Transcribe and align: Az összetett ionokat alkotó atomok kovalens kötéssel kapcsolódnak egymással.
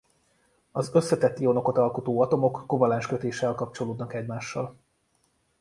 Az 0.71 0.89
összetett 0.93 1.39
ionokat 1.39 1.77
alkotó 1.77 2.21
atomok 2.21 2.63
kovalens 2.67 3.07
kötéssel 3.07 3.53
kapcsolódnak 3.55 4.13
egymással. 4.13 4.75